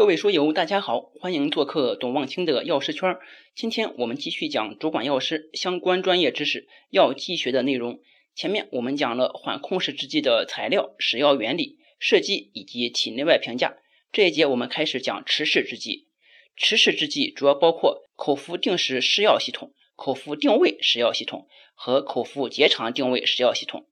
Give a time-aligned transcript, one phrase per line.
[0.00, 3.18] 各位书友，大家好，欢迎做客董望清的药师圈。
[3.54, 8.00] 今天我们继续讲主管药师相关专业知识药剂学的内容。
[8.34, 13.76] 前面我们讲了缓控释制剂的材料、使药原理、设计以及体内外评价。
[14.10, 16.06] 这一节我们开始讲持式制剂。
[16.56, 23.86] 持式制剂主要包括口服定时施药系统、口服定位施药系统和口服结肠定位施药系统。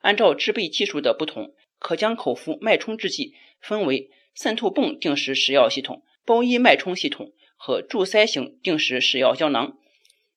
[0.00, 4.10] 按照制备技术的不同，可将口服脉冲制剂分为。
[4.34, 9.78] 渗透泵定时食药系统、包衣脉冲系统和注塞型定时食药胶囊。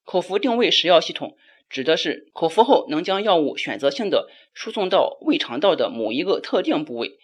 [0.04, 1.36] 口服定位食药系统
[1.68, 7.18] 指的是口服后能将药物选择性的输送到胃肠道的某一个特定部位，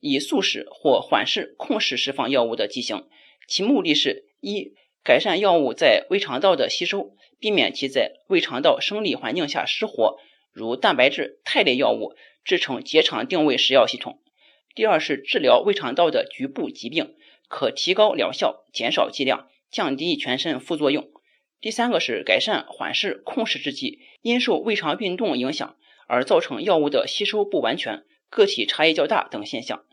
[0.00, 3.08] 以速食或缓释控制释放药物的剂型。
[3.48, 10.18] 其目的是：一、改善药物在胃肠道的吸收，避免其在胃肠道生理环境下失活，
[10.52, 12.14] 如蛋白质、肽类药物
[12.44, 14.20] 制成结肠定位食药系统。
[14.74, 17.14] 第二是治疗胃肠道的局部疾病，
[17.48, 21.08] 可提高疗效、减少剂量、降低全身副作用。
[21.60, 29.84] 第三个是改善缓释控释制剂因受胃肠运动影响而造成药物的吸收不完全、个体差异较大等现象。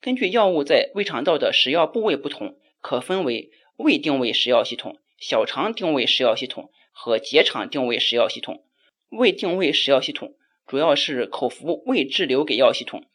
[0.00, 8.64] 根据药物在胃肠道的食药部位不同，可分为胃定位食药系统、小肠定位食药系统和结肠定位食药系统。
[9.08, 10.34] 胃定位食药系统
[10.66, 13.06] 主要是口服胃滞留给药系统。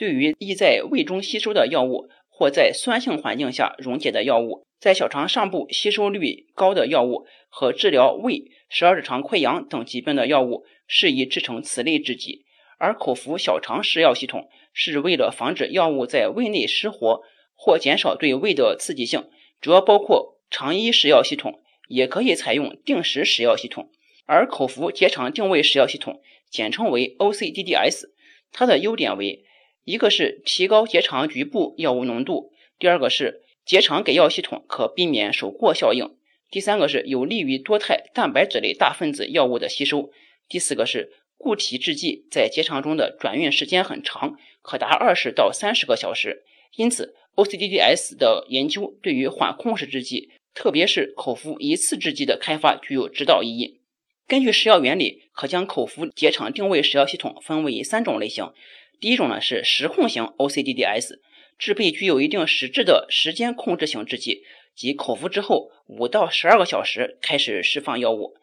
[0.00, 12.46] 对于易在胃中吸收的药物，或在酸性环境下溶解的药物，在小肠上部吸收率高的药物和治疗胃、十二指肠溃疡等疾病的药物，适宜制成此类制剂。
[12.78, 17.20] 而口服小肠食药系统是为了防止药物在胃内失活
[17.54, 19.28] 或减少对胃的刺激性，
[19.60, 23.90] 主要包括肠衣食药系统，也可以采用定时食药系统。
[24.24, 28.04] 而口服结肠定位食药系统，简称为 OCDDS，
[28.50, 29.44] 它的优点为。
[29.84, 36.16] 一个是提高结肠局部药物浓度，第二个是结肠给药系统可避免手过效应，
[36.50, 40.10] 第三个是有利于多肽蛋白质类大分子药物的吸收，
[40.48, 46.44] 第四个是固体制剂在结肠中的转运时间很长，可达二十到三十个小时。
[46.76, 53.80] 因此，OCDDS 的研究对于缓控制制剂，特别是口服一次制剂的开发具有指导意义。
[54.28, 58.52] 根据食药原理，可将口服结肠定位食药系统分为三种类型。
[59.00, 61.14] 第一种呢是时控型 OCDDS，
[61.58, 64.42] 制备具有一定实质的时间控制型制剂，
[64.76, 68.34] 即口服之后五到十二个小时开始释放药物。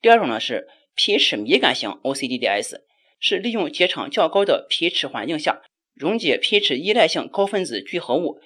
[0.00, 0.66] 第二种呢是
[0.96, 2.76] pH 敏感型 OCDDS，
[3.20, 5.60] 是利用结肠较高的 pH 环境下
[5.94, 8.40] 溶解 pH 依赖性高分子聚合物。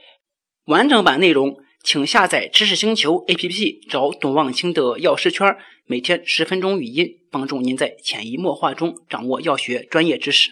[0.64, 5.56] 完整版内容请下载知识星球 APP，找董望清的药师圈，
[5.86, 10.50] 每天十分钟语音，帮助您在潜移默化中掌握药学专业知识。